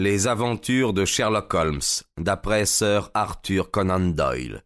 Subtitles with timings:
[0.00, 1.80] Les aventures de Sherlock Holmes,
[2.20, 4.62] d'après Sir Arthur Conan Doyle.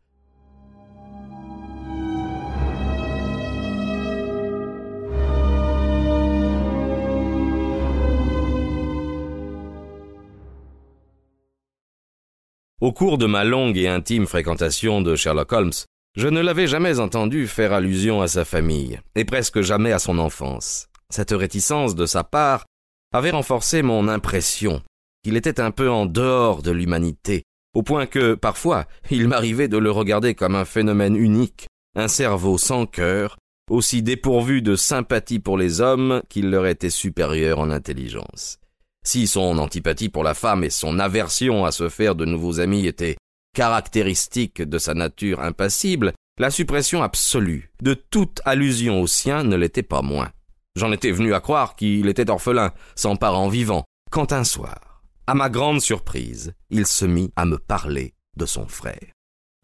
[12.82, 15.72] Au cours de ma longue et intime fréquentation de Sherlock Holmes,
[16.14, 20.18] je ne l'avais jamais entendu faire allusion à sa famille, et presque jamais à son
[20.18, 20.88] enfance.
[21.08, 22.66] Cette réticence de sa part
[23.14, 24.82] avait renforcé mon impression
[25.23, 29.79] qu'il était un peu en dehors de l'humanité, au point que, parfois, il m'arrivait de
[29.79, 33.37] le regarder comme un phénomène unique, un cerveau sans cœur,
[33.70, 38.59] aussi dépourvu de sympathie pour les hommes qu'il leur était supérieur en intelligence.
[39.05, 42.87] Si son antipathie pour la femme et son aversion à se faire de nouveaux amis
[42.87, 43.16] étaient
[43.54, 49.82] caractéristiques de sa nature impassible, la suppression absolue de toute allusion au sien ne l'était
[49.82, 50.30] pas moins.
[50.77, 54.91] J'en étais venu à croire qu'il était orphelin, sans parents vivants, quand un soir,
[55.26, 59.12] à ma grande surprise, il se mit à me parler de son frère.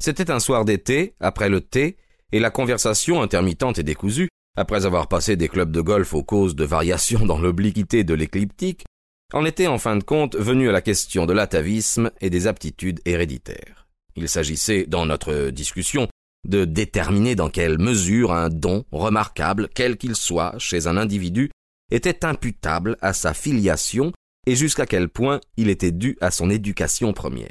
[0.01, 1.97] C'était un soir d'été, après le thé,
[2.31, 6.55] et la conversation intermittente et décousue, après avoir passé des clubs de golf aux causes
[6.55, 8.85] de variations dans l'obliquité de l'écliptique,
[9.33, 13.01] en était en fin de compte venu à la question de l'atavisme et des aptitudes
[13.05, 13.89] héréditaires.
[14.17, 16.09] Il s'agissait, dans notre discussion,
[16.47, 21.51] de déterminer dans quelle mesure un don remarquable, quel qu'il soit, chez un individu,
[21.91, 24.13] était imputable à sa filiation
[24.47, 27.51] et jusqu'à quel point il était dû à son éducation première.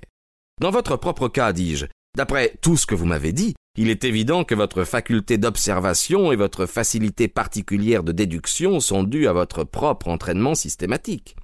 [0.62, 1.86] Dans votre propre cas, dis-je,
[2.16, 6.36] d'après tout ce que vous m'avez dit, il est évident que votre faculté d'observation et
[6.36, 11.36] votre facilité particulière de déduction sont dues à votre propre entraînement systématique.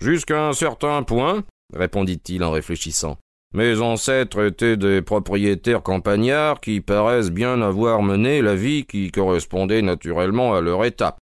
[0.00, 1.42] Jusqu'à un certain point,
[1.74, 3.18] répondit-il en réfléchissant.
[3.54, 9.82] Mes ancêtres étaient des propriétaires campagnards qui paraissent bien avoir mené la vie qui correspondait
[9.82, 11.16] naturellement à leur état.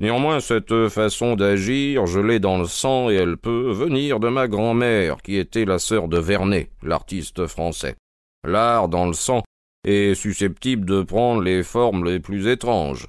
[0.00, 4.48] Néanmoins, cette façon d'agir, je l'ai dans le sang et elle peut venir de ma
[4.48, 7.96] grand-mère, qui était la sœur de Vernet, l'artiste français.
[8.42, 9.42] L'art dans le sang
[9.84, 13.06] est susceptible de prendre les formes les plus étranges.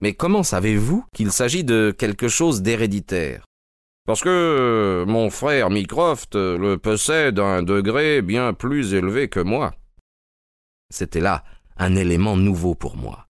[0.00, 3.44] Mais comment savez-vous qu'il s'agit de quelque chose d'héréditaire?
[4.06, 9.74] Parce que mon frère Mycroft le possède à un degré bien plus élevé que moi.
[10.88, 11.44] C'était là
[11.76, 13.26] un élément nouveau pour moi.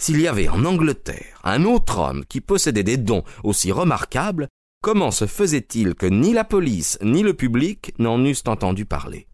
[0.00, 4.46] S'il y avait en Angleterre un autre homme qui possédait des dons aussi remarquables,
[4.80, 9.26] comment se faisait-il que ni la police ni le public n'en eussent entendu parler?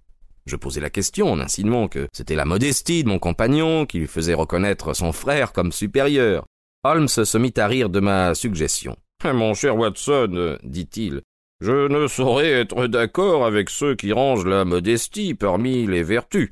[0.46, 4.06] Je posais la question en insinuant que c'était la modestie de mon compagnon qui lui
[4.06, 6.46] faisait reconnaître son frère comme supérieur.
[6.82, 8.96] Holmes se mit à rire de ma suggestion.
[9.24, 11.22] Mon cher Watson, dit-il,
[11.60, 16.50] je ne saurais être d'accord avec ceux qui rangent la modestie parmi les vertus.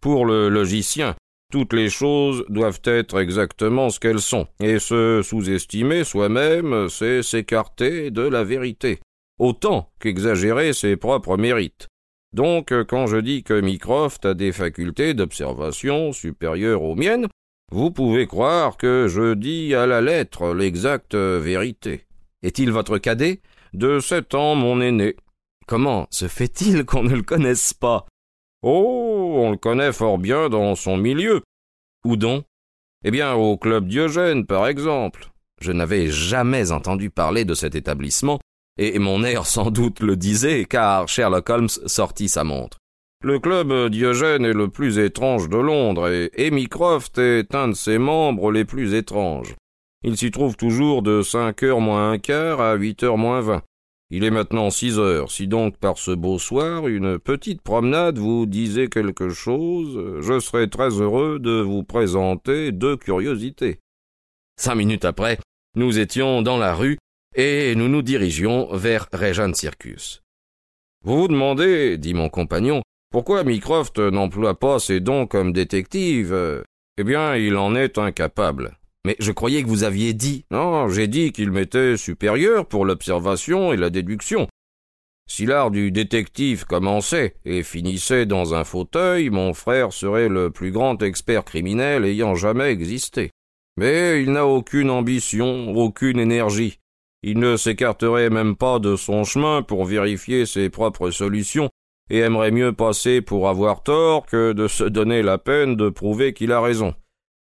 [0.00, 1.14] Pour le logicien,
[1.52, 8.10] toutes les choses doivent être exactement ce qu'elles sont, et se sous-estimer soi-même, c'est s'écarter
[8.10, 9.00] de la vérité,
[9.38, 11.88] autant qu'exagérer ses propres mérites.
[12.32, 17.28] Donc, quand je dis que Mycroft a des facultés d'observation supérieures aux miennes,
[17.70, 22.06] vous pouvez croire que je dis à la lettre l'exacte vérité.
[22.42, 23.42] Est-il votre cadet?
[23.74, 25.16] De sept ans, mon aîné.
[25.66, 28.06] Comment se fait-il qu'on ne le connaisse pas?
[28.62, 31.42] Oh, on le connaît fort bien dans son milieu.
[32.04, 32.44] Où donc
[33.04, 35.28] Eh bien, au club Diogène, par exemple.
[35.60, 38.38] Je n'avais jamais entendu parler de cet établissement,
[38.78, 42.78] et mon air sans doute le disait, car Sherlock Holmes sortit sa montre.
[43.22, 47.74] Le club Diogène est le plus étrange de Londres, et Amy Croft est un de
[47.74, 49.54] ses membres les plus étranges.
[50.04, 53.62] Il s'y trouve toujours de cinq heures moins un quart à huit heures moins vingt.
[54.14, 55.30] Il est maintenant six heures.
[55.30, 60.66] Si donc par ce beau soir une petite promenade vous disait quelque chose, je serais
[60.66, 63.78] très heureux de vous présenter deux curiosités.
[64.60, 65.38] Cinq minutes après,
[65.76, 66.98] nous étions dans la rue
[67.34, 70.20] et nous nous dirigions vers Regent Circus.
[71.06, 76.62] Vous vous demandez, dit mon compagnon, pourquoi Mycroft n'emploie pas ses dons comme détective?
[76.98, 78.76] Eh bien, il en est incapable.
[79.04, 80.44] Mais je croyais que vous aviez dit.
[80.50, 84.46] Non, j'ai dit qu'il m'était supérieur pour l'observation et la déduction.
[85.28, 90.72] Si l'art du détective commençait et finissait dans un fauteuil, mon frère serait le plus
[90.72, 93.30] grand expert criminel ayant jamais existé.
[93.76, 96.78] Mais il n'a aucune ambition, aucune énergie.
[97.22, 101.70] Il ne s'écarterait même pas de son chemin pour vérifier ses propres solutions,
[102.10, 106.34] et aimerait mieux passer pour avoir tort que de se donner la peine de prouver
[106.34, 106.94] qu'il a raison.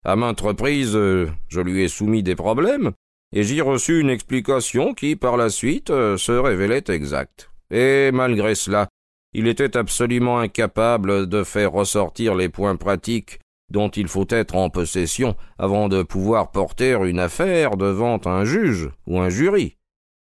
[0.06, 2.92] À maintes reprises, euh, je lui ai soumis des problèmes,
[3.34, 7.52] et j'y reçu une explication qui, par la suite, euh, se révélait exacte.
[7.70, 8.88] Et malgré cela,
[9.34, 14.70] il était absolument incapable de faire ressortir les points pratiques dont il faut être en
[14.70, 19.78] possession avant de pouvoir porter une affaire devant un juge ou un jury.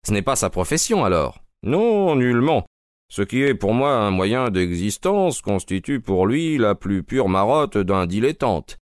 [0.07, 1.39] Ce n'est pas sa profession alors.
[1.63, 2.65] Non, nullement.
[3.09, 7.77] Ce qui est pour moi un moyen d'existence constitue pour lui la plus pure marotte
[7.77, 8.77] d'un dilettante.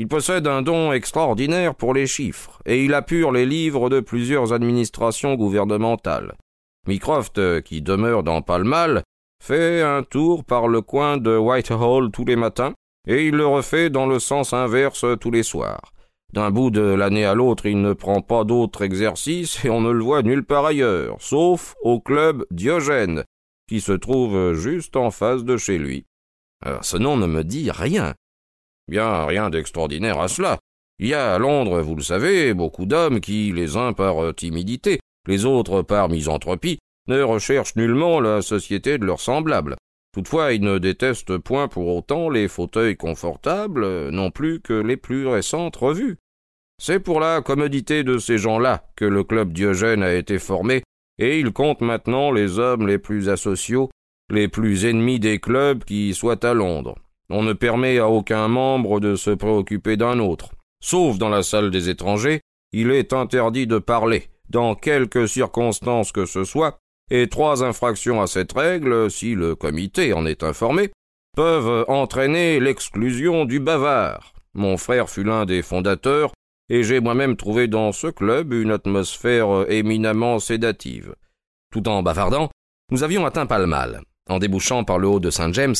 [0.00, 4.54] Il possède un don extraordinaire pour les chiffres, et il appure les livres de plusieurs
[4.54, 6.38] administrations gouvernementales.
[6.88, 9.02] Mycroft, qui demeure dans Pall Mall,
[9.44, 12.72] fait un tour par le coin de Whitehall tous les matins,
[13.06, 15.92] et il le refait dans le sens inverse tous les soirs.
[16.32, 19.90] D'un bout de l'année à l'autre, il ne prend pas d'autre exercice, et on ne
[19.90, 23.24] le voit nulle part ailleurs, sauf au club Diogène,
[23.68, 26.06] qui se trouve juste en face de chez lui.
[26.64, 28.14] Alors, ce nom ne me dit rien.
[28.90, 30.58] Bien, rien d'extraordinaire à cela.
[30.98, 34.98] Il y a à Londres, vous le savez, beaucoup d'hommes qui, les uns par timidité,
[35.28, 39.76] les autres par misanthropie, ne recherchent nullement la société de leurs semblables.
[40.12, 45.28] Toutefois, ils ne détestent point pour autant les fauteuils confortables, non plus que les plus
[45.28, 46.16] récentes revues.
[46.82, 50.82] C'est pour la commodité de ces gens-là que le club Diogène a été formé,
[51.18, 53.88] et il compte maintenant les hommes les plus asociaux,
[54.30, 56.96] les plus ennemis des clubs qui soient à Londres.
[57.30, 60.50] On ne permet à aucun membre de se préoccuper d'un autre.
[60.82, 62.40] Sauf dans la salle des étrangers,
[62.72, 66.78] il est interdit de parler, dans quelque circonstance que ce soit,
[67.10, 70.90] et trois infractions à cette règle, si le comité en est informé,
[71.36, 74.32] peuvent entraîner l'exclusion du bavard.
[74.54, 76.32] Mon frère fut l'un des fondateurs,
[76.68, 81.14] et j'ai moi-même trouvé dans ce club une atmosphère éminemment sédative.
[81.72, 82.50] Tout en bavardant,
[82.90, 84.02] nous avions atteint Palmal.
[84.28, 85.74] En débouchant par le haut de Saint James,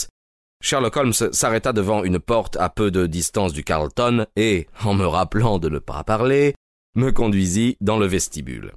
[0.63, 5.07] Sherlock Holmes s'arrêta devant une porte à peu de distance du Carlton et, en me
[5.07, 6.55] rappelant de ne pas parler,
[6.95, 8.73] me conduisit dans le vestibule.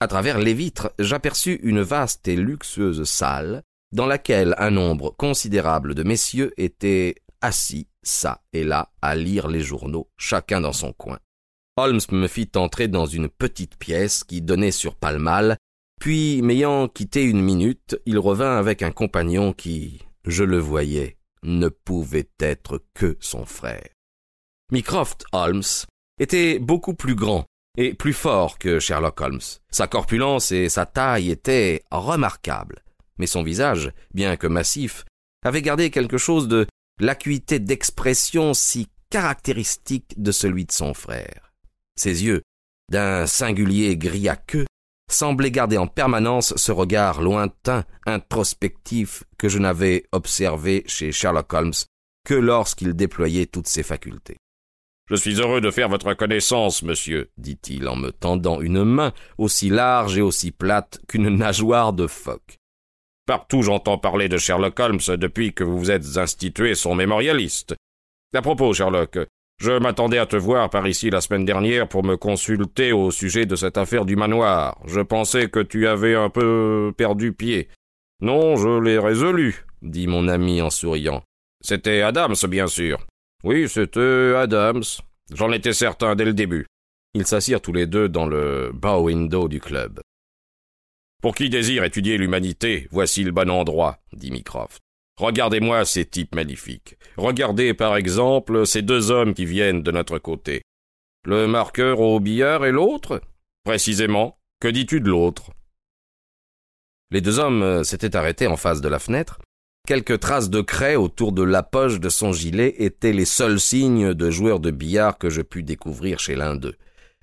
[0.00, 5.94] À travers les vitres, j'aperçus une vaste et luxueuse salle dans laquelle un nombre considérable
[5.94, 11.18] de messieurs étaient assis çà et là à lire les journaux, chacun dans son coin.
[11.76, 15.18] Holmes me fit entrer dans une petite pièce qui donnait sur Pall
[15.98, 21.68] puis, m'ayant quitté une minute, il revint avec un compagnon qui, je le voyais, ne
[21.68, 23.88] pouvait être que son frère.
[24.70, 25.62] Mycroft Holmes
[26.20, 27.46] était beaucoup plus grand
[27.76, 29.40] et plus fort que Sherlock Holmes.
[29.70, 32.82] Sa corpulence et sa taille étaient remarquables,
[33.18, 35.04] mais son visage, bien que massif,
[35.44, 36.66] avait gardé quelque chose de
[37.00, 41.52] l'acuité d'expression si caractéristique de celui de son frère.
[41.96, 42.42] Ses yeux,
[42.90, 44.66] d'un singulier gris à queue,
[45.08, 51.72] semblait garder en permanence ce regard lointain, introspectif que je n'avais observé chez Sherlock Holmes
[52.24, 54.36] que lorsqu'il déployait toutes ses facultés.
[55.08, 59.70] Je suis heureux de faire votre connaissance, monsieur, dit-il en me tendant une main aussi
[59.70, 62.58] large et aussi plate qu'une nageoire de phoque.
[63.24, 67.74] Partout j'entends parler de Sherlock Holmes depuis que vous vous êtes institué son mémorialiste.
[68.34, 69.18] À propos, Sherlock,
[69.58, 73.44] je m'attendais à te voir par ici la semaine dernière pour me consulter au sujet
[73.44, 74.78] de cette affaire du manoir.
[74.86, 77.68] Je pensais que tu avais un peu perdu pied.
[78.20, 81.22] Non, je l'ai résolu, dit mon ami en souriant.
[81.60, 83.04] C'était Adams, bien sûr.
[83.42, 84.84] Oui, c'était Adams.
[85.32, 86.66] J'en étais certain dès le début.
[87.14, 90.00] Ils s'assirent tous les deux dans le bow window du club.
[91.20, 94.80] Pour qui désire étudier l'humanité, voici le bon endroit, dit Mycroft.
[95.18, 96.96] Regardez-moi ces types magnifiques.
[97.16, 100.62] Regardez par exemple ces deux hommes qui viennent de notre côté.
[101.24, 103.20] Le marqueur au billard et l'autre?
[103.64, 104.38] Précisément.
[104.60, 105.50] Que dis-tu de l'autre?
[107.10, 109.40] Les deux hommes euh, s'étaient arrêtés en face de la fenêtre.
[109.86, 114.14] Quelques traces de craie autour de la poche de son gilet étaient les seuls signes
[114.14, 116.76] de joueur de billard que je pus découvrir chez l'un d'eux.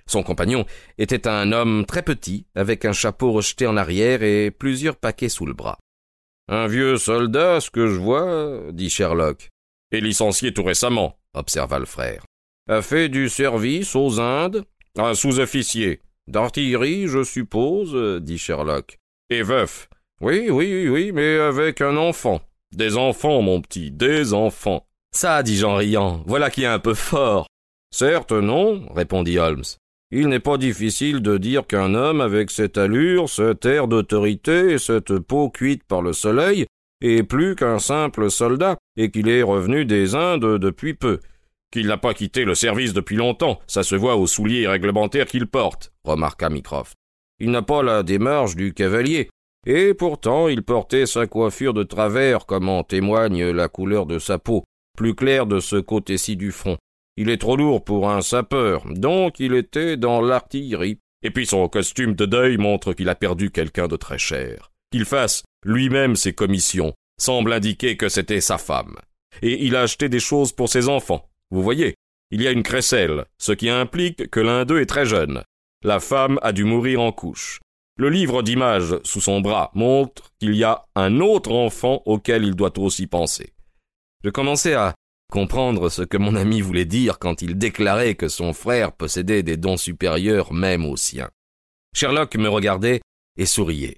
[0.07, 0.65] Son compagnon
[0.97, 5.45] était un homme très petit, avec un chapeau rejeté en arrière et plusieurs paquets sous
[5.45, 5.77] le bras.
[6.47, 9.49] Un vieux soldat, ce que je vois, dit Sherlock.
[9.91, 12.23] Et licencié tout récemment, observa le frère.
[12.69, 14.63] A fait du service aux Indes
[14.97, 16.01] Un sous-officier.
[16.27, 18.97] D'artillerie, je suppose, dit Sherlock.
[19.29, 19.89] Et veuf.
[20.21, 22.41] Oui, oui, oui, mais avec un enfant.
[22.71, 24.85] Des enfants, mon petit, des enfants.
[25.11, 27.47] Ça, dit Jean riant, voilà qui est un peu fort.
[27.91, 29.63] Certes, non, répondit Holmes.
[30.17, 34.77] Il n'est pas difficile de dire qu'un homme avec cette allure, cet air d'autorité et
[34.77, 36.67] cette peau cuite par le soleil
[37.01, 41.19] est plus qu'un simple soldat et qu'il est revenu des Indes depuis peu.
[41.69, 45.47] Qu'il n'a pas quitté le service depuis longtemps, ça se voit aux souliers réglementaires qu'il
[45.47, 46.95] porte, remarqua Mycroft.
[47.41, 49.27] Il n'a pas la démarche du cavalier,
[49.67, 54.39] et pourtant il portait sa coiffure de travers comme en témoigne la couleur de sa
[54.39, 54.63] peau,
[54.95, 56.77] plus claire de ce côté-ci du front.
[57.17, 60.99] Il est trop lourd pour un sapeur, donc il était dans l'artillerie.
[61.23, 64.71] Et puis son costume de deuil montre qu'il a perdu quelqu'un de très cher.
[64.91, 68.95] Qu'il fasse lui-même ses commissions semble indiquer que c'était sa femme.
[69.41, 71.29] Et il a acheté des choses pour ses enfants.
[71.51, 71.95] Vous voyez,
[72.31, 75.43] il y a une crécelle, ce qui implique que l'un d'eux est très jeune.
[75.83, 77.59] La femme a dû mourir en couche.
[77.97, 82.55] Le livre d'images sous son bras montre qu'il y a un autre enfant auquel il
[82.55, 83.53] doit aussi penser.
[84.23, 84.95] Je commençais à
[85.31, 89.57] comprendre ce que mon ami voulait dire quand il déclarait que son frère possédait des
[89.57, 91.29] dons supérieurs même aux siens.
[91.93, 93.01] Sherlock me regardait
[93.37, 93.97] et souriait.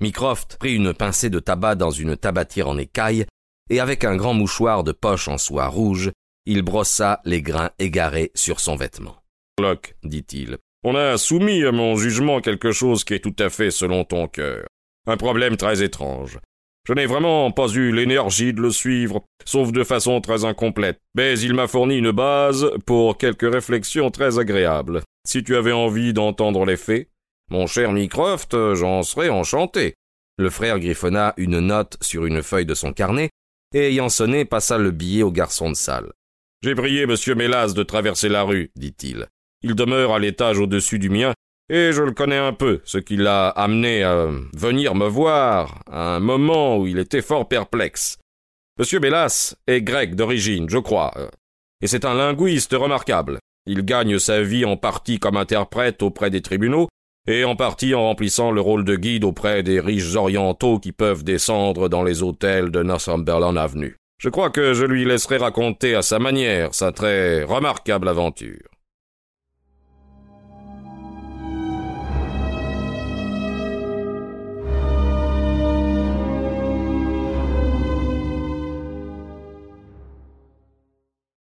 [0.00, 3.26] Mycroft prit une pincée de tabac dans une tabatière en écaille,
[3.70, 6.10] et avec un grand mouchoir de poche en soie rouge,
[6.44, 9.16] il brossa les grains égarés sur son vêtement.
[9.58, 13.70] Sherlock, dit-il, on a soumis à mon jugement quelque chose qui est tout à fait
[13.70, 14.66] selon ton cœur.
[15.06, 16.38] Un problème très étrange.
[16.86, 21.36] Je n'ai vraiment pas eu l'énergie de le suivre, sauf de façon très incomplète, mais
[21.40, 25.02] il m'a fourni une base pour quelques réflexions très agréables.
[25.26, 27.08] Si tu avais envie d'entendre les faits,
[27.50, 29.94] mon cher Mycroft, j'en serais enchanté.
[30.38, 33.30] Le frère griffonna une note sur une feuille de son carnet,
[33.74, 36.12] et ayant sonné, passa le billet au garçon de salle.
[36.62, 39.26] J'ai prié monsieur Mélas de traverser la rue, dit-il.
[39.62, 41.32] Il demeure à l'étage au-dessus du mien,
[41.68, 46.16] et je le connais un peu, ce qui l'a amené à venir me voir à
[46.16, 48.18] un moment où il était fort perplexe.
[48.78, 51.12] Monsieur Bellas est grec d'origine, je crois,
[51.80, 53.38] et c'est un linguiste remarquable.
[53.66, 56.88] Il gagne sa vie en partie comme interprète auprès des tribunaux,
[57.26, 61.24] et en partie en remplissant le rôle de guide auprès des riches orientaux qui peuvent
[61.24, 63.96] descendre dans les hôtels de Northumberland Avenue.
[64.18, 68.68] Je crois que je lui laisserai raconter à sa manière sa très remarquable aventure.